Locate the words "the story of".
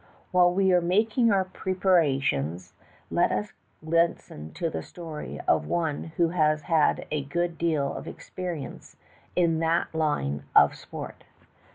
4.67-5.67